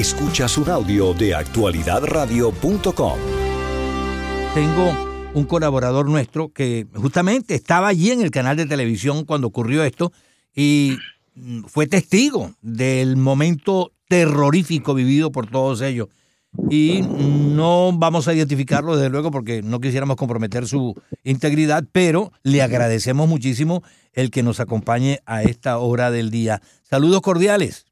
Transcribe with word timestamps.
Escuchas 0.00 0.56
un 0.56 0.70
audio 0.70 1.12
de 1.12 1.34
actualidadradio.com. 1.34 3.18
Tengo 4.54 5.30
un 5.34 5.44
colaborador 5.44 6.08
nuestro 6.08 6.48
que 6.48 6.86
justamente 6.94 7.54
estaba 7.54 7.88
allí 7.88 8.10
en 8.10 8.22
el 8.22 8.30
canal 8.30 8.56
de 8.56 8.64
televisión 8.64 9.26
cuando 9.26 9.48
ocurrió 9.48 9.84
esto 9.84 10.10
y 10.56 10.96
mm, 11.34 11.64
fue 11.64 11.86
testigo 11.86 12.54
del 12.62 13.18
momento 13.18 13.92
terrorífico 14.08 14.94
vivido 14.94 15.32
por 15.32 15.50
todos 15.50 15.82
ellos. 15.82 16.08
Y 16.70 17.02
no 17.02 17.92
vamos 17.92 18.26
a 18.26 18.32
identificarlo 18.32 18.96
desde 18.96 19.10
luego 19.10 19.30
porque 19.30 19.60
no 19.60 19.80
quisiéramos 19.80 20.16
comprometer 20.16 20.66
su 20.66 20.94
integridad, 21.24 21.84
pero 21.92 22.32
le 22.42 22.62
agradecemos 22.62 23.28
muchísimo 23.28 23.82
el 24.14 24.30
que 24.30 24.42
nos 24.42 24.60
acompañe 24.60 25.20
a 25.26 25.42
esta 25.42 25.76
hora 25.76 26.10
del 26.10 26.30
día. 26.30 26.62
Saludos 26.88 27.20
cordiales. 27.20 27.84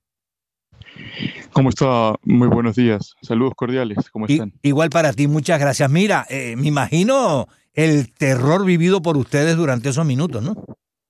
¿Cómo 1.59 1.71
está? 1.71 2.15
Muy 2.23 2.47
buenos 2.47 2.77
días. 2.77 3.17
Saludos 3.21 3.53
cordiales. 3.57 4.09
¿Cómo 4.13 4.27
están? 4.27 4.53
igual 4.63 4.91
para 4.91 5.13
ti, 5.13 5.27
muchas 5.27 5.59
gracias. 5.59 5.91
Mira, 5.91 6.25
eh, 6.31 6.55
me 6.55 6.69
imagino 6.69 7.49
el 7.75 8.15
terror 8.15 8.65
vivido 8.65 9.03
por 9.03 9.17
ustedes 9.17 9.57
durante 9.57 9.89
esos 9.89 10.07
minutos, 10.07 10.41
¿no? 10.41 10.55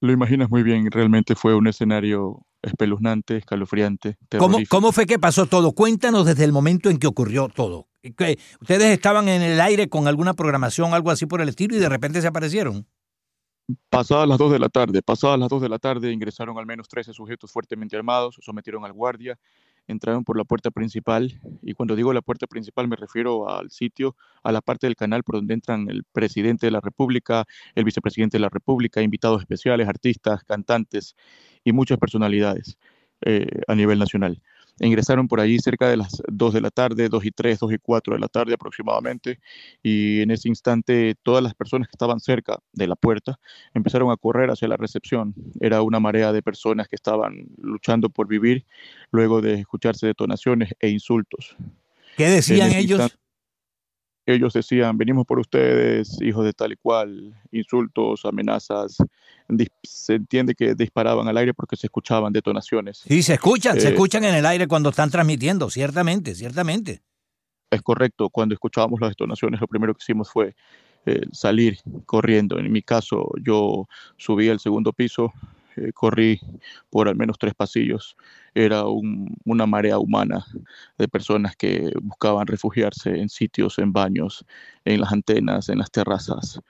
Lo 0.00 0.10
imaginas 0.10 0.48
muy 0.48 0.62
bien. 0.62 0.90
Realmente 0.90 1.34
fue 1.34 1.54
un 1.54 1.66
escenario 1.66 2.46
espeluznante, 2.62 3.36
escalofriante. 3.36 4.16
¿Cómo, 4.38 4.56
¿Cómo 4.70 4.90
fue 4.90 5.04
que 5.04 5.18
pasó 5.18 5.44
todo? 5.44 5.72
Cuéntanos 5.72 6.24
desde 6.24 6.44
el 6.44 6.52
momento 6.52 6.88
en 6.88 6.96
que 6.96 7.08
ocurrió 7.08 7.48
todo. 7.48 7.88
¿Ustedes 8.02 8.84
estaban 8.84 9.28
en 9.28 9.42
el 9.42 9.60
aire 9.60 9.90
con 9.90 10.08
alguna 10.08 10.32
programación, 10.32 10.94
algo 10.94 11.10
así 11.10 11.26
por 11.26 11.42
el 11.42 11.50
estilo, 11.50 11.76
y 11.76 11.78
de 11.78 11.90
repente 11.90 12.22
se 12.22 12.26
aparecieron? 12.26 12.86
Pasadas 13.90 14.26
las 14.26 14.38
2 14.38 14.52
de 14.52 14.58
la 14.58 14.70
tarde, 14.70 15.02
pasadas 15.02 15.38
las 15.38 15.50
2 15.50 15.60
de 15.60 15.68
la 15.68 15.78
tarde 15.78 16.10
ingresaron 16.10 16.56
al 16.56 16.64
menos 16.64 16.88
13 16.88 17.12
sujetos 17.12 17.52
fuertemente 17.52 17.96
armados, 17.96 18.38
sometieron 18.40 18.82
al 18.86 18.94
guardia, 18.94 19.38
entraron 19.88 20.22
por 20.24 20.36
la 20.36 20.44
puerta 20.44 20.70
principal 20.70 21.40
y 21.62 21.72
cuando 21.72 21.96
digo 21.96 22.12
la 22.12 22.22
puerta 22.22 22.46
principal 22.46 22.86
me 22.86 22.96
refiero 22.96 23.50
al 23.50 23.70
sitio, 23.70 24.16
a 24.42 24.52
la 24.52 24.60
parte 24.60 24.86
del 24.86 24.94
canal 24.94 25.24
por 25.24 25.36
donde 25.36 25.54
entran 25.54 25.88
el 25.90 26.04
presidente 26.04 26.66
de 26.66 26.70
la 26.70 26.80
República, 26.80 27.44
el 27.74 27.84
vicepresidente 27.84 28.36
de 28.36 28.42
la 28.42 28.50
República, 28.50 29.02
invitados 29.02 29.40
especiales, 29.40 29.88
artistas, 29.88 30.44
cantantes 30.44 31.16
y 31.64 31.72
muchas 31.72 31.98
personalidades 31.98 32.78
eh, 33.22 33.46
a 33.66 33.74
nivel 33.74 33.98
nacional. 33.98 34.40
Ingresaron 34.80 35.28
por 35.28 35.40
allí 35.40 35.58
cerca 35.58 35.88
de 35.88 35.96
las 35.96 36.22
2 36.28 36.54
de 36.54 36.60
la 36.60 36.70
tarde, 36.70 37.08
2 37.08 37.24
y 37.24 37.30
3, 37.30 37.58
2 37.58 37.72
y 37.72 37.78
4 37.78 38.14
de 38.14 38.20
la 38.20 38.28
tarde 38.28 38.54
aproximadamente, 38.54 39.40
y 39.82 40.20
en 40.20 40.30
ese 40.30 40.48
instante 40.48 41.14
todas 41.22 41.42
las 41.42 41.54
personas 41.54 41.88
que 41.88 41.92
estaban 41.92 42.20
cerca 42.20 42.58
de 42.72 42.86
la 42.86 42.96
puerta 42.96 43.38
empezaron 43.74 44.10
a 44.10 44.16
correr 44.16 44.50
hacia 44.50 44.68
la 44.68 44.76
recepción. 44.76 45.34
Era 45.60 45.82
una 45.82 46.00
marea 46.00 46.32
de 46.32 46.42
personas 46.42 46.88
que 46.88 46.96
estaban 46.96 47.46
luchando 47.58 48.08
por 48.08 48.28
vivir 48.28 48.64
luego 49.10 49.40
de 49.40 49.54
escucharse 49.54 50.06
detonaciones 50.06 50.74
e 50.80 50.88
insultos. 50.88 51.56
¿Qué 52.16 52.28
decían 52.28 52.72
ellos? 52.72 53.18
Ellos 54.34 54.52
decían, 54.52 54.98
venimos 54.98 55.26
por 55.26 55.38
ustedes, 55.38 56.20
hijos 56.20 56.44
de 56.44 56.52
tal 56.52 56.72
y 56.72 56.76
cual, 56.76 57.34
insultos, 57.50 58.24
amenazas. 58.24 58.98
Se 59.82 60.14
entiende 60.14 60.54
que 60.54 60.74
disparaban 60.74 61.26
al 61.28 61.36
aire 61.36 61.54
porque 61.54 61.76
se 61.76 61.86
escuchaban 61.86 62.32
detonaciones. 62.32 62.98
Sí, 62.98 63.22
se 63.22 63.34
escuchan, 63.34 63.80
se 63.80 63.88
eh, 63.88 63.90
escuchan 63.92 64.24
en 64.24 64.34
el 64.34 64.44
aire 64.46 64.66
cuando 64.68 64.90
están 64.90 65.10
transmitiendo, 65.10 65.70
ciertamente, 65.70 66.34
ciertamente. 66.34 67.02
Es 67.70 67.82
correcto, 67.82 68.28
cuando 68.30 68.54
escuchábamos 68.54 69.00
las 69.00 69.10
detonaciones, 69.10 69.60
lo 69.60 69.66
primero 69.66 69.94
que 69.94 70.02
hicimos 70.02 70.30
fue 70.30 70.54
eh, 71.06 71.22
salir 71.32 71.78
corriendo. 72.04 72.58
En 72.58 72.70
mi 72.70 72.82
caso, 72.82 73.30
yo 73.42 73.86
subí 74.16 74.48
al 74.48 74.60
segundo 74.60 74.92
piso, 74.92 75.32
eh, 75.80 75.92
corrí 75.92 76.40
por 76.90 77.08
al 77.08 77.16
menos 77.16 77.38
tres 77.38 77.54
pasillos. 77.54 78.16
Era 78.54 78.84
una 79.44 79.66
marea 79.66 79.98
humana 79.98 80.44
de 80.96 81.08
personas 81.08 81.54
que 81.56 81.92
buscaban 82.02 82.46
refugiarse 82.46 83.10
en 83.20 83.28
sitios, 83.28 83.78
en 83.78 83.92
baños, 83.92 84.44
en 84.84 85.00
las 85.00 85.12
antenas, 85.12 85.68
en 85.68 85.78
las 85.78 85.90
terrazas. 85.90 86.60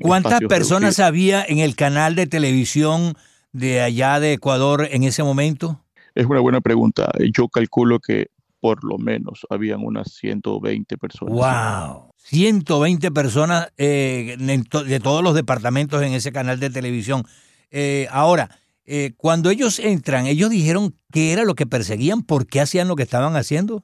¿Cuántas 0.00 0.40
personas 0.48 0.98
había 0.98 1.44
en 1.44 1.58
el 1.58 1.76
canal 1.76 2.14
de 2.14 2.26
televisión 2.26 3.14
de 3.52 3.82
allá 3.82 4.18
de 4.18 4.34
Ecuador 4.34 4.88
en 4.90 5.02
ese 5.02 5.22
momento? 5.22 5.82
Es 6.14 6.26
una 6.26 6.40
buena 6.40 6.60
pregunta. 6.60 7.10
Yo 7.34 7.48
calculo 7.48 7.98
que 8.00 8.28
por 8.60 8.84
lo 8.84 8.96
menos 8.96 9.46
habían 9.50 9.84
unas 9.84 10.12
120 10.12 10.96
personas. 10.96 11.34
¡Wow! 11.34 12.12
120 12.16 13.10
personas 13.10 13.72
eh, 13.76 14.36
de 14.38 15.00
todos 15.00 15.24
los 15.24 15.34
departamentos 15.34 16.00
en 16.02 16.12
ese 16.12 16.32
canal 16.32 16.60
de 16.60 16.70
televisión. 16.70 17.24
Eh, 17.72 18.06
ahora, 18.10 18.50
eh, 18.84 19.12
cuando 19.16 19.50
ellos 19.50 19.78
entran, 19.78 20.26
ellos 20.26 20.50
dijeron 20.50 20.94
qué 21.10 21.32
era 21.32 21.44
lo 21.44 21.54
que 21.54 21.66
perseguían, 21.66 22.22
por 22.22 22.46
qué 22.46 22.60
hacían 22.60 22.86
lo 22.86 22.96
que 22.96 23.02
estaban 23.02 23.34
haciendo. 23.34 23.82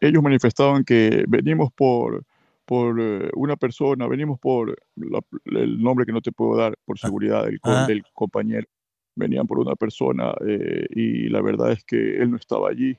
Ellos 0.00 0.22
manifestaban 0.22 0.84
que 0.84 1.24
venimos 1.26 1.72
por, 1.72 2.24
por 2.64 3.00
eh, 3.00 3.30
una 3.34 3.56
persona, 3.56 4.06
venimos 4.06 4.38
por 4.38 4.78
el 5.44 5.82
nombre 5.82 6.06
que 6.06 6.12
no 6.12 6.22
te 6.22 6.30
puedo 6.30 6.56
dar 6.56 6.74
por 6.84 6.98
seguridad 6.98 7.44
del, 7.44 7.58
ah. 7.64 7.84
del 7.88 8.04
compañero. 8.14 8.66
Venían 9.16 9.46
por 9.46 9.58
una 9.58 9.74
persona 9.74 10.34
y 10.90 11.30
la 11.30 11.40
verdad 11.40 11.72
es 11.72 11.82
que 11.84 12.18
él 12.18 12.30
no 12.30 12.36
estaba 12.36 12.68
allí, 12.68 12.98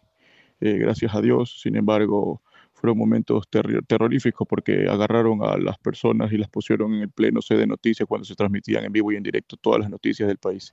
gracias 0.59 1.13
a 1.13 1.21
Dios. 1.21 1.61
Sin 1.61 1.75
embargo, 1.75 2.41
fueron 2.79 2.97
momentos 2.99 3.45
terroríficos 3.87 4.47
porque 4.47 4.87
agarraron 4.87 5.39
a 5.43 5.57
las 5.57 5.79
personas 5.79 6.31
y 6.31 6.37
las 6.37 6.47
pusieron 6.47 6.93
en 6.93 7.01
el 7.01 7.09
pleno 7.09 7.41
sede 7.41 7.61
de 7.61 7.67
noticias 7.67 8.07
cuando 8.07 8.23
se 8.23 8.35
transmitían 8.35 8.85
en 8.85 8.91
vivo 8.91 9.11
y 9.11 9.15
en 9.15 9.23
directo 9.23 9.57
todas 9.57 9.79
las 9.79 9.89
noticias 9.89 10.27
del 10.27 10.37
país. 10.37 10.71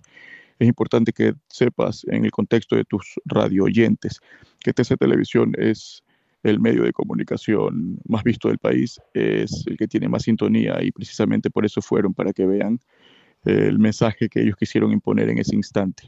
Es 0.59 0.69
importante 0.69 1.13
que 1.13 1.33
sepas 1.49 2.05
en 2.09 2.27
el 2.27 2.31
contexto 2.31 2.77
de 2.77 2.85
tus 2.85 3.15
radio 3.25 3.65
oyentes 3.65 4.21
que 4.61 4.75
TC 4.75 4.99
Televisión 4.99 5.53
es 5.57 6.05
el 6.43 6.61
medio 6.61 6.83
de 6.83 6.93
comunicación 6.93 7.99
más 8.07 8.23
visto 8.23 8.49
del 8.49 8.59
país, 8.59 9.01
es 9.15 9.65
el 9.67 9.79
que 9.79 9.89
tiene 9.89 10.07
más 10.07 10.25
sintonía 10.25 10.83
y 10.83 10.93
precisamente 10.93 11.49
por 11.49 11.65
eso 11.65 11.81
fueron 11.81 12.13
para 12.13 12.35
que 12.35 12.45
vean 12.45 12.81
el 13.47 13.79
mensaje 13.79 14.29
que 14.29 14.43
ellos 14.43 14.57
quisieron 14.57 14.93
imponer 14.93 15.31
en 15.31 15.39
ese 15.39 15.57
instante. 15.57 16.07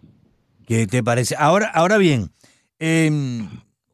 ¿Qué 0.66 0.86
te 0.86 1.02
parece? 1.02 1.36
Ahora, 1.38 1.70
ahora 1.72 1.96
bien, 1.96 2.28
eh, 2.80 3.10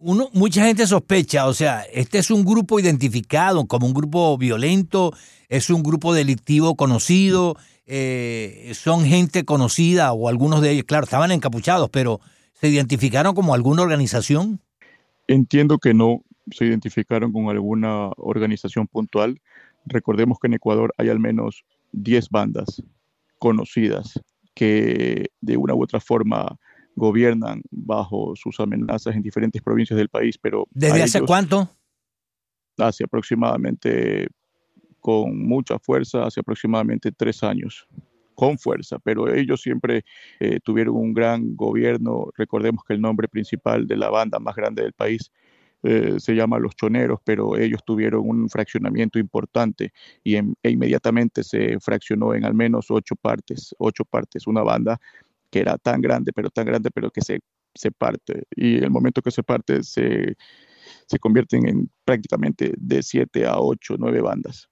uno, 0.03 0.29
mucha 0.33 0.65
gente 0.65 0.87
sospecha, 0.87 1.47
o 1.47 1.55
sea, 1.55 1.83
este 1.93 2.19
es 2.19 2.31
un 2.31 2.45
grupo 2.45 2.81
identificado 2.81 3.67
como 3.67 3.87
un 3.87 3.95
grupo 3.95 4.37
violento, 4.37 5.13
es 5.49 5.71
un 5.71 5.83
grupo 5.83 6.13
delictivo 6.13 6.77
conocido, 6.77 7.57
eh, 7.87 8.73
son 8.75 9.05
gente 9.05 9.45
conocida 9.45 10.13
o 10.13 10.29
algunos 10.29 10.61
de 10.61 10.71
ellos, 10.71 10.85
claro, 10.85 11.05
estaban 11.05 11.31
encapuchados, 11.31 11.89
pero 11.91 12.21
¿se 12.53 12.69
identificaron 12.69 13.35
como 13.35 13.55
alguna 13.55 13.83
organización? 13.83 14.61
Entiendo 15.29 15.79
que 15.79 15.95
no 15.95 16.23
se 16.51 16.65
identificaron 16.67 17.33
con 17.33 17.49
alguna 17.49 18.11
organización 18.17 18.89
puntual. 18.89 19.41
Recordemos 19.87 20.39
que 20.41 20.49
en 20.49 20.55
Ecuador 20.55 20.93
hay 20.99 21.09
al 21.09 21.21
menos 21.21 21.65
10 21.93 22.29
bandas 22.31 22.83
conocidas 23.39 24.21
que 24.55 25.31
de 25.41 25.57
una 25.57 25.75
u 25.75 25.83
otra 25.83 26.01
forma 26.01 26.59
gobiernan 26.95 27.63
bajo 27.71 28.35
sus 28.37 28.59
amenazas 28.61 29.15
en 29.15 29.23
diferentes 29.23 29.63
provincias 29.63 29.97
del 29.97 30.09
país, 30.09 30.39
pero... 30.39 30.67
¿Desde 30.71 31.03
hace 31.03 31.21
cuánto? 31.23 31.69
Hace 32.79 33.05
aproximadamente, 33.05 34.29
con 35.01 35.47
mucha 35.47 35.79
fuerza, 35.79 36.25
hace 36.27 36.41
aproximadamente 36.41 37.13
tres 37.13 37.43
años, 37.43 37.87
con 38.35 38.59
fuerza, 38.59 38.99
pero 38.99 39.33
ellos 39.33 39.61
siempre 39.61 40.05
eh, 40.41 40.59
tuvieron 40.63 40.97
un 40.97 41.13
gran 41.13 41.55
gobierno. 41.55 42.31
Recordemos 42.37 42.85
que 42.85 42.95
el 42.95 43.01
nombre 43.01 43.29
principal 43.29 43.87
de 43.87 43.97
la 43.97 44.11
banda 44.11 44.39
más 44.39 44.57
grande 44.57 44.83
del 44.83 44.93
país 44.93 45.31
eh, 45.83 46.15
se 46.19 46.35
llama 46.35 46.59
Los 46.59 46.77
Choneros, 46.77 47.21
pero 47.25 47.57
ellos 47.57 47.81
tuvieron 47.85 48.29
un 48.29 48.49
fraccionamiento 48.49 49.19
importante 49.19 49.93
y 50.23 50.37
e 50.37 50.71
inmediatamente 50.71 51.43
se 51.43 51.81
fraccionó 51.81 52.35
en 52.35 52.45
al 52.45 52.55
menos 52.55 52.91
ocho 52.91 53.17
partes, 53.17 53.75
ocho 53.79 54.05
partes, 54.05 54.47
una 54.47 54.63
banda 54.63 55.01
que 55.53 55.61
era 55.61 55.77
tan 55.77 56.01
grande, 56.01 56.33
pero 56.35 56.49
tan 56.51 56.65
grande, 56.65 56.91
pero 56.91 57.11
que 57.11 57.21
se, 57.21 57.41
se 57.75 57.93
parte. 57.93 58.45
Y 58.57 58.79
el 58.79 58.91
momento 58.91 59.21
que 59.21 59.31
se 59.31 59.43
parte 59.43 59.83
se, 59.85 60.35
se 61.07 61.19
convierten 61.19 61.69
en 61.69 61.91
prácticamente 62.05 62.73
de 62.77 63.03
siete 63.03 63.47
a 63.47 63.59
ocho, 63.59 63.97
nueve 63.99 64.23
bandas. 64.23 64.69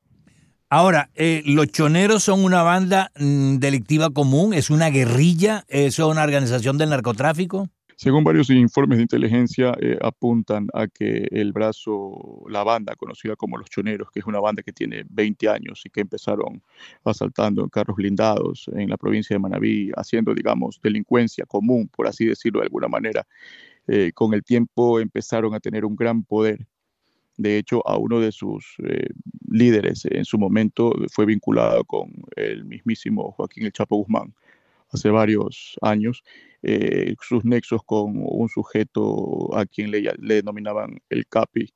Ahora, 0.70 1.10
eh, 1.14 1.42
¿los 1.44 1.66
choneros 1.66 2.22
son 2.22 2.44
una 2.44 2.62
banda 2.62 3.12
mm, 3.18 3.56
delictiva 3.56 4.10
común? 4.10 4.54
¿Es 4.54 4.70
una 4.70 4.88
guerrilla? 4.88 5.64
¿Es 5.68 5.98
una 5.98 6.22
organización 6.22 6.78
del 6.78 6.90
narcotráfico? 6.90 7.68
Según 8.02 8.24
varios 8.24 8.48
informes 8.48 8.96
de 8.96 9.02
inteligencia, 9.02 9.74
eh, 9.78 9.98
apuntan 10.00 10.68
a 10.72 10.86
que 10.86 11.28
el 11.32 11.52
brazo, 11.52 12.46
la 12.48 12.64
banda 12.64 12.96
conocida 12.96 13.36
como 13.36 13.58
Los 13.58 13.68
Choneros, 13.68 14.10
que 14.10 14.20
es 14.20 14.24
una 14.24 14.40
banda 14.40 14.62
que 14.62 14.72
tiene 14.72 15.04
20 15.10 15.50
años 15.50 15.82
y 15.84 15.90
que 15.90 16.00
empezaron 16.00 16.62
asaltando 17.04 17.62
en 17.62 17.68
carros 17.68 17.96
blindados 17.96 18.70
en 18.72 18.88
la 18.88 18.96
provincia 18.96 19.34
de 19.34 19.40
Manabí, 19.40 19.90
haciendo, 19.96 20.32
digamos, 20.32 20.80
delincuencia 20.82 21.44
común, 21.44 21.90
por 21.94 22.06
así 22.06 22.24
decirlo 22.24 22.60
de 22.60 22.68
alguna 22.68 22.88
manera, 22.88 23.26
eh, 23.86 24.12
con 24.14 24.32
el 24.32 24.44
tiempo 24.44 24.98
empezaron 24.98 25.52
a 25.52 25.60
tener 25.60 25.84
un 25.84 25.94
gran 25.94 26.24
poder. 26.24 26.66
De 27.36 27.58
hecho, 27.58 27.86
a 27.86 27.98
uno 27.98 28.18
de 28.18 28.32
sus 28.32 28.76
eh, 28.82 29.08
líderes 29.50 30.06
en 30.06 30.24
su 30.24 30.38
momento 30.38 30.94
fue 31.12 31.26
vinculado 31.26 31.84
con 31.84 32.10
el 32.34 32.64
mismísimo 32.64 33.32
Joaquín 33.32 33.66
El 33.66 33.72
Chapo 33.72 33.96
Guzmán 33.96 34.32
hace 34.92 35.10
varios 35.10 35.76
años 35.82 36.22
eh, 36.62 37.14
sus 37.20 37.44
nexos 37.44 37.80
con 37.84 38.12
un 38.16 38.48
sujeto 38.48 39.56
a 39.56 39.64
quien 39.66 39.90
le, 39.90 40.12
denominaban 40.18 40.98
el 41.08 41.26
CAPI, 41.26 41.72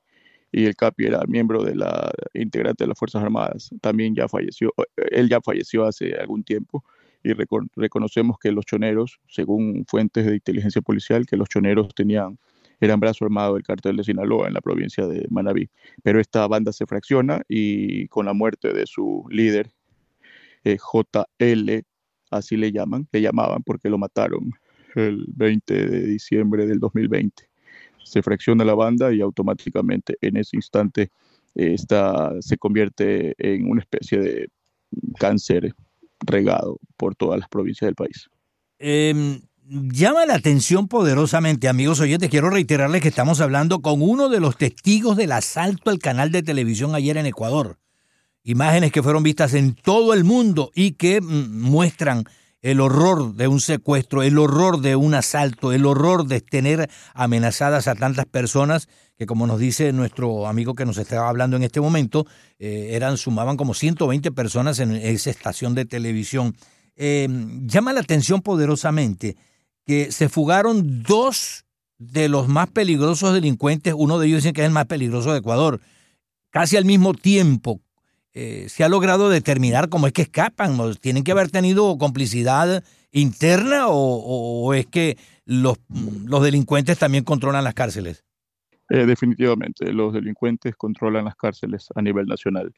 y 0.52 0.66
el 0.66 0.76
CAPI 0.76 1.06
era 1.06 1.22
miembro 1.26 1.64
de 1.64 1.75
la 1.75 2.12
integrante 2.34 2.84
de 2.84 2.88
las 2.88 2.99
Fuerzas 2.99 3.22
Armadas. 3.22 3.70
También 3.81 4.14
ya 4.14 4.28
falleció, 4.28 4.72
él 4.96 5.28
ya 5.28 5.40
falleció 5.40 5.84
hace 5.84 6.14
algún 6.14 6.44
tiempo, 6.44 6.84
y 7.25 7.32
reconocemos 7.32 8.38
que 8.38 8.52
los 8.52 8.66
choneros, 8.66 9.19
según 9.28 9.84
fuentes 9.88 10.26
de 10.26 10.34
inteligencia 10.34 10.82
policial, 10.82 11.26
que 11.26 11.38
los 11.38 11.49
choneros 11.49 11.94
tenían 11.94 12.38
eran 12.81 13.00
brazo 13.00 13.25
armado 13.25 13.55
del 13.55 13.62
cartel 13.62 13.96
de 13.96 14.05
Sinaloa 14.05 14.49
en 14.49 14.55
la 14.55 14.61
provincia 14.61 15.06
de 15.06 15.26
Manabí. 15.31 15.70
Pero 16.02 16.20
esta 16.20 16.46
banda 16.46 16.72
se 16.72 16.87
fracciona 16.87 17.43
y 17.49 18.08
con 18.08 18.26
la 18.26 18.34
muerte 18.34 18.72
de 18.72 18.87
su 18.87 19.25
líder, 19.31 19.70
eh, 20.64 20.76
JL, 20.76 21.84
así 22.31 22.56
le 22.56 22.73
llaman, 22.73 23.09
le 23.12 23.21
llamaban 23.21 23.62
porque 23.62 23.88
lo 23.88 23.99
mataron 23.99 24.50
el 24.94 25.25
20 25.29 25.87
de 25.87 26.06
diciembre 26.06 26.67
del 26.67 26.79
2020. 26.79 27.49
Se 28.05 28.23
fracciona 28.23 28.65
la 28.65 28.75
banda 28.75 29.12
y 29.12 29.21
automáticamente 29.21 30.17
en 30.21 30.37
ese 30.37 30.56
instante 30.56 31.11
eh, 31.55 31.76
se 32.41 32.59
convierte 32.59 33.35
en 33.38 33.71
una 33.71 33.81
especie 33.81 34.19
de 34.19 34.49
cáncer 35.19 35.75
regado 36.21 36.79
por 36.97 37.15
todas 37.15 37.38
las 37.38 37.49
provincias 37.49 37.88
del 37.88 37.94
país. 37.94 38.29
Eh, 38.79 39.41
llama 39.67 40.26
la 40.26 40.35
atención 40.35 40.88
poderosamente, 40.88 41.69
amigos 41.69 42.00
oyentes. 42.00 42.31
Quiero 42.31 42.50
reiterarles 42.50 43.03
que 43.03 43.09
estamos 43.09 43.41
hablando 43.41 43.81
con 43.81 44.03
uno 44.03 44.29
de 44.29 44.41
los 44.41 44.56
testigos 44.56 45.17
del 45.17 45.32
asalto 45.32 45.91
al 45.91 45.99
canal 45.99 46.31
de 46.31 46.43
televisión 46.43 46.94
ayer 46.94 47.17
en 47.17 47.26
Ecuador. 47.26 47.79
Imágenes 48.46 48.93
que 48.93 49.02
fueron 49.02 49.23
vistas 49.23 49.55
en 49.55 49.75
todo 49.75 50.12
el 50.12 50.23
mundo 50.23 50.70
y 50.75 50.93
que 50.93 51.23
mm, 51.23 51.62
muestran 51.62 52.25
el 52.61 52.81
horror 52.81 53.35
de 53.35 53.49
un 53.49 53.61
secuestro, 53.61 54.23
el 54.23 54.38
horror 54.38 54.82
de 54.82 54.96
un 54.96 55.14
asalto, 55.14 55.73
el 55.73 55.87
horror 55.87 56.26
de 56.26 56.43
tener 56.43 56.91
amenazadas 57.14 57.88
a 57.88 57.94
tantas 57.94 58.26
personas 58.26 58.88
que, 59.17 59.25
como 59.25 59.46
nos 59.46 59.61
dice 59.61 59.93
nuestro 59.93 60.46
amigo 60.46 60.75
que 60.75 60.85
nos 60.85 60.99
estaba 60.99 61.29
hablando 61.29 61.56
en 61.56 61.62
este 61.62 61.81
momento, 61.81 62.26
eh, 62.58 62.91
eran 62.93 63.17
sumaban 63.17 63.56
como 63.56 63.73
120 63.73 64.31
personas 64.32 64.79
en 64.79 64.93
esa 64.93 65.31
estación 65.31 65.75
de 65.75 65.87
televisión. 65.87 66.55
Eh, 66.97 67.29
llama 67.62 67.93
la 67.94 68.00
atención 68.00 68.43
poderosamente 68.43 69.37
que 69.87 70.12
se 70.12 70.29
fugaron 70.29 71.02
dos 71.02 71.64
de 71.99 72.29
los 72.29 72.49
más 72.49 72.69
peligrosos 72.69 73.32
delincuentes, 73.32 73.94
uno 73.97 74.19
de 74.19 74.26
ellos 74.26 74.43
dice 74.43 74.52
que 74.52 74.62
es 74.62 74.67
el 74.67 74.73
más 74.73 74.87
peligroso 74.87 75.32
de 75.32 75.38
Ecuador, 75.38 75.81
casi 76.50 76.76
al 76.76 76.85
mismo 76.85 77.14
tiempo. 77.14 77.81
Eh, 78.35 78.69
se 78.69 78.83
ha 78.83 78.89
logrado 78.89 79.29
determinar 79.31 79.89
cómo 79.89 80.09
es 80.09 80.13
que 80.13 80.23
escapan, 80.23 80.77
tienen 81.01 81.23
que 81.23 81.31
haber 81.31 81.51
tenido 81.51 81.97
complicidad 81.99 82.83
interna 83.13 83.87
o, 83.87 84.75
es 84.75 84.87
que 84.87 85.17
los, 85.47 85.79
los, 86.27 86.43
delincuentes 86.43 86.99
también 86.99 87.23
controlan 87.23 87.63
las 87.63 87.75
cárceles. 87.75 88.25
Eh, 88.91 89.07
definitivamente, 89.07 89.93
los 89.93 90.13
delincuentes 90.13 90.75
controlan 90.75 91.25
las 91.25 91.37
cárceles 91.37 91.89
a 91.95 92.03
nivel 92.03 92.27
nacional. 92.27 92.75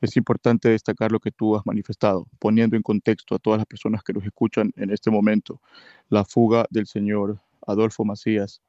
Es 0.00 0.16
importante 0.16 0.68
destacar 0.68 1.10
lo 1.10 1.18
que 1.18 1.32
tú 1.32 1.56
has 1.56 1.66
manifestado, 1.66 2.28
poniendo 2.38 2.76
en 2.76 2.82
contexto 2.82 3.34
a 3.34 3.38
todas 3.38 3.58
las 3.58 3.66
personas 3.66 4.04
que 4.04 4.12
nos 4.12 4.24
escuchan 4.24 4.72
en 4.76 4.90
este 4.90 5.10
momento. 5.10 5.60
La 6.10 6.24
fuga 6.24 6.66
del 6.70 6.86
señor 6.86 7.40
Adolfo 7.66 8.04
Macías, 8.04 8.62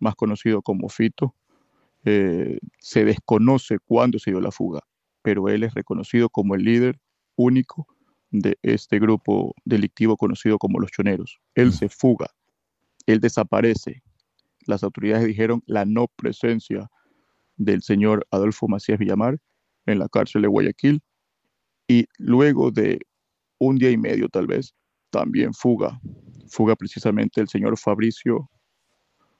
más 0.00 0.16
conocido 0.16 0.62
como 0.62 0.88
Fito, 0.88 1.34
eh, 2.04 2.58
se 2.78 3.04
desconoce 3.04 3.78
cuándo 3.78 4.18
se 4.18 4.30
dio 4.30 4.40
la 4.40 4.50
fuga, 4.50 4.80
pero 5.22 5.48
él 5.48 5.64
es 5.64 5.74
reconocido 5.74 6.28
como 6.28 6.54
el 6.54 6.62
líder 6.62 7.00
único 7.36 7.86
de 8.30 8.58
este 8.62 8.98
grupo 8.98 9.54
delictivo 9.64 10.16
conocido 10.16 10.58
como 10.58 10.78
los 10.78 10.90
choneros. 10.90 11.40
Él 11.54 11.68
mm. 11.68 11.72
se 11.72 11.88
fuga, 11.88 12.30
él 13.06 13.20
desaparece. 13.20 14.02
Las 14.66 14.84
autoridades 14.84 15.26
dijeron 15.26 15.62
la 15.66 15.84
no 15.84 16.06
presencia 16.08 16.88
del 17.56 17.82
señor 17.82 18.26
Adolfo 18.30 18.68
Macías 18.68 18.98
Villamar 18.98 19.38
en 19.86 19.98
la 19.98 20.08
cárcel 20.08 20.42
de 20.42 20.48
Guayaquil 20.48 21.02
y 21.88 22.06
luego 22.18 22.70
de 22.70 23.00
un 23.58 23.76
día 23.76 23.90
y 23.90 23.96
medio 23.96 24.28
tal 24.28 24.46
vez, 24.46 24.74
también 25.10 25.52
fuga, 25.52 26.00
fuga 26.48 26.76
precisamente 26.76 27.40
el 27.40 27.48
señor 27.48 27.76
Fabricio 27.78 28.48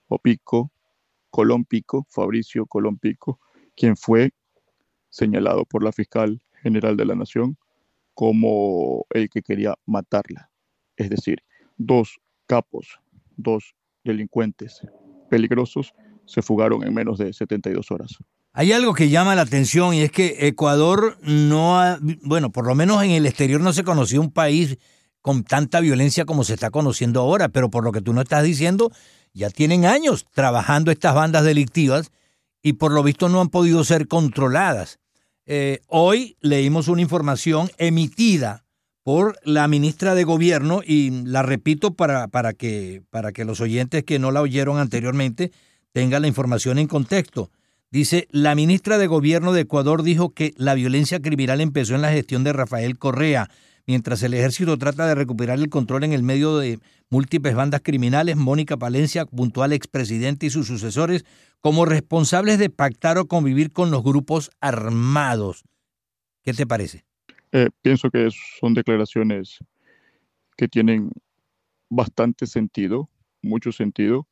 Opico, 0.09 0.73
Colón 1.31 1.65
Pico, 1.65 2.07
Fabricio 2.11 2.67
Colón 2.67 2.99
Pico, 2.99 3.39
quien 3.77 3.97
fue 3.97 4.33
señalado 5.11 5.65
por 5.65 5.85
la 5.85 5.93
fiscal 5.93 6.41
general 6.63 6.97
de 6.97 7.05
la 7.05 7.15
Nación 7.15 7.59
como 8.15 9.07
el 9.11 9.29
que 9.29 9.43
quería 9.43 9.75
matarla. 9.87 10.51
Es 10.97 11.11
decir, 11.11 11.43
dos 11.77 12.21
capos, 12.47 13.01
dos 13.37 13.75
delincuentes 14.05 14.81
peligrosos 15.29 15.95
se 16.27 16.43
fugaron 16.43 16.87
en 16.87 16.95
menos 16.95 17.19
de 17.19 17.33
72 17.33 17.91
horas. 17.91 18.19
Hay 18.53 18.73
algo 18.73 18.95
que 18.95 19.09
llama 19.09 19.35
la 19.35 19.43
atención 19.43 19.95
y 19.95 20.03
es 20.03 20.11
que 20.11 20.49
Ecuador 20.49 21.19
no 21.23 21.81
ha, 21.81 21.99
bueno, 22.23 22.51
por 22.51 22.67
lo 22.67 22.75
menos 22.75 23.03
en 23.03 23.11
el 23.11 23.27
exterior 23.27 23.61
no 23.61 23.73
se 23.73 23.85
conoció 23.85 24.21
un 24.21 24.33
país 24.33 24.79
con 25.23 25.45
tanta 25.45 25.81
violencia 25.81 26.25
como 26.25 26.45
se 26.45 26.55
está 26.55 26.71
conociendo 26.71 27.21
ahora, 27.21 27.49
pero 27.49 27.71
por 27.71 27.85
lo 27.85 27.93
que 27.93 28.01
tú 28.01 28.13
no 28.13 28.23
estás 28.23 28.43
diciendo, 28.43 28.91
ya 29.33 29.51
tienen 29.51 29.85
años 29.85 30.27
trabajando 30.33 30.91
estas 30.91 31.15
bandas 31.15 31.45
delictivas 31.45 32.11
y 32.63 32.75
por 32.75 32.93
lo 32.93 33.03
visto 33.03 33.29
no 33.29 33.41
han 33.41 33.49
podido 33.49 33.85
ser 33.85 34.09
controladas. 34.09 35.00
Eh, 35.53 35.81
hoy 35.89 36.37
leímos 36.41 36.87
una 36.87 37.03
información 37.03 37.73
emitida 37.77 38.63
por 39.03 39.37
la 39.43 39.67
ministra 39.67 40.15
de 40.15 40.23
Gobierno 40.23 40.81
y 40.87 41.11
la 41.25 41.43
repito 41.43 41.95
para, 41.95 42.29
para, 42.29 42.53
que, 42.53 43.03
para 43.11 43.33
que 43.33 43.45
los 43.45 43.61
oyentes 43.61 44.05
que 44.05 44.21
no 44.21 44.31
la 44.31 44.43
oyeron 44.43 44.79
anteriormente 44.79 45.51
tengan 45.91 46.23
la 46.23 46.29
información 46.29 46.79
en 46.79 46.87
contexto. 46.87 47.51
Dice, 47.91 48.29
la 48.31 48.55
ministra 48.55 48.97
de 48.97 49.09
Gobierno 49.09 49.53
de 49.53 49.63
Ecuador 49.63 50.05
dijo 50.05 50.35
que 50.35 50.55
la 50.57 50.75
violencia 50.75 51.21
criminal 51.21 51.61
empezó 51.61 51.97
en 51.97 52.03
la 52.03 52.13
gestión 52.13 52.45
de 52.45 52.53
Rafael 52.53 52.97
Correa. 52.97 53.51
Mientras 53.91 54.23
el 54.23 54.35
ejército 54.35 54.79
trata 54.79 55.05
de 55.09 55.17
recuperar 55.17 55.59
el 55.59 55.69
control 55.69 56.05
en 56.05 56.13
el 56.13 56.23
medio 56.23 56.59
de 56.59 56.79
múltiples 57.09 57.57
bandas 57.57 57.81
criminales, 57.83 58.37
Mónica 58.37 58.77
Palencia, 58.77 59.27
puntual 59.27 59.73
expresidente 59.73 60.47
y 60.47 60.51
sus 60.51 60.69
sucesores, 60.69 61.25
como 61.59 61.85
responsables 61.85 62.61
de 62.61 62.71
pactar 62.71 63.19
o 63.19 63.27
convivir 63.27 63.73
con 63.73 63.91
los 63.91 64.05
grupos 64.05 64.53
armados. 64.61 65.65
¿Qué 66.45 66.53
te 66.53 66.69
parece? 66.69 67.03
Eh, 67.51 67.69
pienso 67.83 68.13
que 68.13 68.29
son 68.61 68.75
declaraciones 68.75 69.59
que 70.57 70.69
tienen 70.69 71.11
bastante 71.89 72.47
sentido, 72.47 73.11
mucho 73.43 73.73
sentido. 73.73 74.29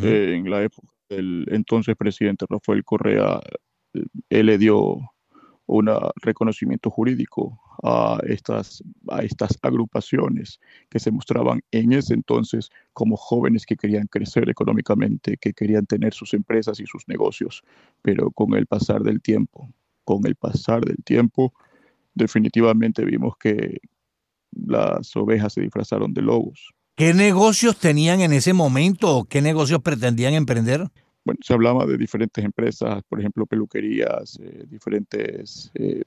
Eh, 0.00 0.36
en 0.38 0.48
la 0.48 0.62
época 0.62 0.88
el 1.10 1.44
entonces 1.50 1.96
presidente 1.96 2.46
Rafael 2.48 2.82
Correa, 2.82 3.42
eh, 3.92 4.04
él 4.30 4.46
le 4.46 4.56
dio 4.56 4.96
un 5.66 5.90
reconocimiento 6.22 6.88
jurídico 6.88 7.60
a 7.82 8.20
estas, 8.26 8.82
a 9.08 9.22
estas 9.22 9.58
agrupaciones 9.60 10.60
que 10.88 11.00
se 11.00 11.10
mostraban 11.10 11.62
en 11.72 11.92
ese 11.92 12.14
entonces 12.14 12.70
como 12.92 13.16
jóvenes 13.16 13.66
que 13.66 13.76
querían 13.76 14.06
crecer 14.06 14.48
económicamente, 14.48 15.36
que 15.36 15.52
querían 15.52 15.86
tener 15.86 16.14
sus 16.14 16.32
empresas 16.32 16.78
y 16.78 16.86
sus 16.86 17.08
negocios, 17.08 17.62
pero 18.00 18.30
con 18.30 18.54
el 18.54 18.66
pasar 18.66 19.02
del 19.02 19.20
tiempo, 19.20 19.68
con 20.04 20.24
el 20.26 20.36
pasar 20.36 20.84
del 20.84 21.02
tiempo, 21.04 21.52
definitivamente 22.14 23.04
vimos 23.04 23.36
que 23.36 23.78
las 24.52 25.16
ovejas 25.16 25.54
se 25.54 25.62
disfrazaron 25.62 26.14
de 26.14 26.22
lobos. 26.22 26.72
¿Qué 26.94 27.14
negocios 27.14 27.78
tenían 27.78 28.20
en 28.20 28.32
ese 28.32 28.52
momento 28.52 29.26
qué 29.28 29.42
negocios 29.42 29.80
pretendían 29.82 30.34
emprender? 30.34 30.88
bueno, 31.24 31.38
se 31.42 31.54
hablaba 31.54 31.86
de 31.86 31.96
diferentes 31.96 32.44
empresas, 32.44 33.02
por 33.08 33.20
ejemplo, 33.20 33.46
peluquerías, 33.46 34.38
eh, 34.42 34.64
diferentes 34.68 35.70
eh, 35.74 36.02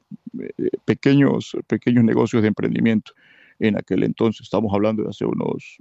eh, 0.58 0.65
pequeños, 0.86 1.58
pequeños 1.68 2.04
negocios 2.04 2.42
de 2.42 2.50
emprendimiento. 2.50 3.14
En 3.60 3.78
aquel 3.78 4.04
entonces, 4.04 4.42
estamos 4.42 4.74
hablando 4.74 5.04
de 5.04 5.10
hace 5.10 5.26
unos 5.26 5.78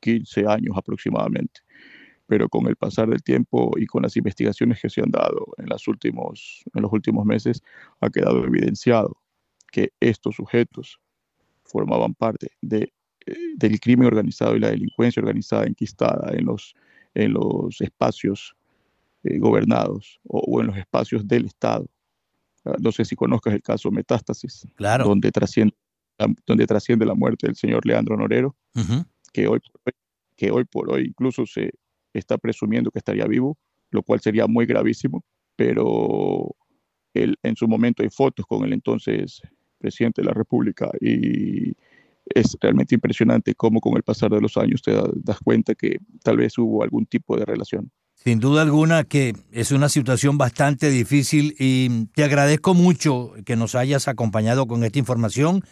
15 0.00 0.46
años 0.46 0.76
aproximadamente. 0.76 1.60
Pero 2.26 2.48
con 2.48 2.66
el 2.66 2.76
pasar 2.76 3.08
del 3.08 3.22
tiempo 3.22 3.72
y 3.76 3.86
con 3.86 4.02
las 4.02 4.16
investigaciones 4.16 4.80
que 4.80 4.88
se 4.88 5.02
han 5.02 5.10
dado 5.10 5.46
en, 5.58 5.66
las 5.68 5.86
últimos, 5.88 6.62
en 6.74 6.82
los 6.82 6.92
últimos 6.92 7.24
meses, 7.26 7.62
ha 8.00 8.10
quedado 8.10 8.44
evidenciado 8.44 9.16
que 9.70 9.92
estos 10.00 10.36
sujetos 10.36 11.00
formaban 11.64 12.14
parte 12.14 12.48
de, 12.60 12.92
del 13.56 13.80
crimen 13.80 14.06
organizado 14.06 14.56
y 14.56 14.60
la 14.60 14.70
delincuencia 14.70 15.20
organizada 15.20 15.64
enquistada 15.64 16.32
en 16.32 16.46
los, 16.46 16.74
en 17.14 17.32
los 17.32 17.80
espacios 17.80 18.54
eh, 19.24 19.38
gobernados 19.38 20.20
o, 20.24 20.60
en 20.60 20.68
los 20.68 20.76
espacios 20.76 21.26
del 21.26 21.46
Estado. 21.46 21.86
Ah, 22.64 22.76
no 22.80 22.92
sé 22.92 23.04
si 23.04 23.16
conozcas 23.16 23.54
el 23.54 23.62
caso 23.62 23.90
Metástasis, 23.90 24.66
claro. 24.76 25.04
donde, 25.04 25.30
trasciende, 25.32 25.74
donde 26.46 26.66
trasciende 26.66 27.04
la 27.04 27.14
muerte 27.14 27.46
del 27.46 27.56
señor 27.56 27.84
Leandro 27.86 28.16
Norero, 28.16 28.56
que, 29.32 29.48
hoy, 29.48 29.60
que 30.36 30.50
hoy 30.50 30.64
por 30.64 30.92
hoy 30.92 31.06
incluso 31.06 31.44
se 31.46 31.72
está 32.12 32.38
presumiendo 32.38 32.90
que 32.90 32.98
estaría 32.98 33.26
vivo, 33.26 33.58
lo 33.90 34.02
cual 34.02 34.20
sería 34.20 34.46
muy 34.46 34.66
gravísimo, 34.66 35.24
pero 35.56 36.54
él, 37.14 37.36
en 37.42 37.56
su 37.56 37.66
momento 37.66 38.02
hay 38.02 38.10
fotos 38.10 38.46
con 38.46 38.64
el 38.64 38.72
entonces 38.72 39.40
presidente 39.78 40.22
de 40.22 40.28
la 40.28 40.34
República 40.34 40.90
y 41.00 41.76
es 42.26 42.56
realmente 42.60 42.94
impresionante 42.94 43.54
cómo 43.54 43.80
con 43.80 43.96
el 43.96 44.04
pasar 44.04 44.30
de 44.30 44.40
los 44.40 44.56
años 44.56 44.80
te 44.80 44.92
das 44.92 45.38
cuenta 45.42 45.74
que 45.74 45.98
tal 46.22 46.36
vez 46.36 46.56
hubo 46.56 46.84
algún 46.84 47.06
tipo 47.06 47.36
de 47.36 47.44
relación. 47.44 47.90
Sin 48.24 48.38
duda 48.38 48.62
alguna 48.62 49.02
que 49.02 49.34
es 49.50 49.72
una 49.72 49.88
situación 49.88 50.38
bastante 50.38 50.90
difícil 50.90 51.56
y 51.58 52.06
te 52.14 52.22
agradezco 52.22 52.72
mucho 52.72 53.32
que 53.44 53.56
nos 53.56 53.74
hayas 53.74 54.06
acompañado 54.06 54.68
con 54.68 54.84
esta 54.84 55.00
información 55.00 55.64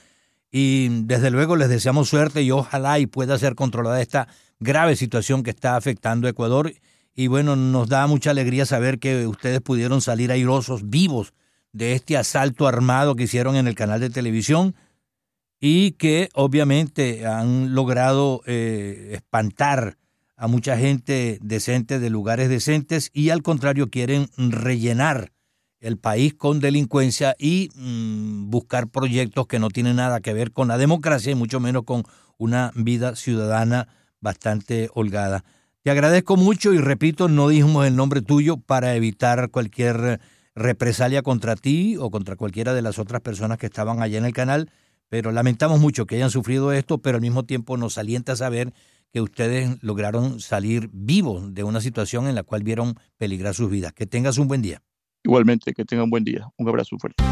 y 0.50 0.88
desde 1.04 1.30
luego 1.30 1.54
les 1.54 1.68
deseamos 1.68 2.08
suerte 2.08 2.42
y 2.42 2.50
ojalá 2.50 2.98
y 2.98 3.06
pueda 3.06 3.38
ser 3.38 3.54
controlada 3.54 4.02
esta 4.02 4.26
grave 4.58 4.96
situación 4.96 5.44
que 5.44 5.50
está 5.50 5.76
afectando 5.76 6.26
a 6.26 6.30
Ecuador. 6.30 6.72
Y 7.14 7.28
bueno, 7.28 7.54
nos 7.54 7.88
da 7.88 8.08
mucha 8.08 8.32
alegría 8.32 8.66
saber 8.66 8.98
que 8.98 9.28
ustedes 9.28 9.60
pudieron 9.60 10.00
salir 10.00 10.32
airosos, 10.32 10.90
vivos 10.90 11.34
de 11.72 11.92
este 11.92 12.16
asalto 12.16 12.66
armado 12.66 13.14
que 13.14 13.24
hicieron 13.24 13.54
en 13.54 13.68
el 13.68 13.76
canal 13.76 14.00
de 14.00 14.10
televisión 14.10 14.74
y 15.60 15.92
que 15.92 16.30
obviamente 16.34 17.24
han 17.26 17.76
logrado 17.76 18.42
eh, 18.44 19.10
espantar 19.12 19.98
a 20.40 20.46
mucha 20.46 20.78
gente 20.78 21.38
decente 21.42 21.98
de 21.98 22.08
lugares 22.08 22.48
decentes 22.48 23.10
y 23.12 23.28
al 23.28 23.42
contrario 23.42 23.90
quieren 23.90 24.30
rellenar 24.38 25.32
el 25.80 25.98
país 25.98 26.32
con 26.32 26.60
delincuencia 26.60 27.36
y 27.38 27.68
mm, 27.74 28.48
buscar 28.48 28.88
proyectos 28.88 29.46
que 29.46 29.58
no 29.58 29.68
tienen 29.68 29.96
nada 29.96 30.20
que 30.20 30.32
ver 30.32 30.52
con 30.52 30.68
la 30.68 30.78
democracia 30.78 31.30
y 31.30 31.34
mucho 31.34 31.60
menos 31.60 31.82
con 31.84 32.04
una 32.38 32.72
vida 32.74 33.16
ciudadana 33.16 33.88
bastante 34.22 34.88
holgada. 34.94 35.44
Te 35.82 35.90
agradezco 35.90 36.38
mucho 36.38 36.72
y 36.72 36.78
repito, 36.78 37.28
no 37.28 37.48
dijimos 37.48 37.86
el 37.86 37.94
nombre 37.94 38.22
tuyo 38.22 38.56
para 38.56 38.94
evitar 38.94 39.50
cualquier 39.50 40.20
represalia 40.54 41.20
contra 41.20 41.54
ti 41.54 41.98
o 41.98 42.10
contra 42.10 42.36
cualquiera 42.36 42.72
de 42.72 42.80
las 42.80 42.98
otras 42.98 43.20
personas 43.20 43.58
que 43.58 43.66
estaban 43.66 44.00
allá 44.00 44.16
en 44.16 44.24
el 44.24 44.32
canal, 44.32 44.70
pero 45.10 45.32
lamentamos 45.32 45.80
mucho 45.80 46.06
que 46.06 46.16
hayan 46.16 46.30
sufrido 46.30 46.72
esto, 46.72 46.96
pero 46.96 47.16
al 47.16 47.22
mismo 47.22 47.44
tiempo 47.44 47.76
nos 47.76 47.98
alienta 47.98 48.36
saber 48.36 48.72
que 49.12 49.20
ustedes 49.20 49.82
lograron 49.82 50.40
salir 50.40 50.90
vivos 50.92 51.54
de 51.54 51.64
una 51.64 51.80
situación 51.80 52.28
en 52.28 52.34
la 52.34 52.42
cual 52.42 52.62
vieron 52.62 52.94
peligrar 53.18 53.54
sus 53.54 53.70
vidas. 53.70 53.92
Que 53.92 54.06
tengas 54.06 54.38
un 54.38 54.48
buen 54.48 54.62
día. 54.62 54.82
Igualmente, 55.22 55.72
que 55.72 55.84
tengan 55.84 56.04
un 56.04 56.10
buen 56.10 56.24
día. 56.24 56.48
Un 56.56 56.68
abrazo 56.68 56.96
fuerte. 56.98 57.22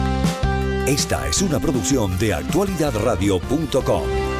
Esta 0.86 1.26
es 1.28 1.42
una 1.42 1.60
producción 1.60 2.18
de 2.18 2.34
actualidadradio.com. 2.34 4.37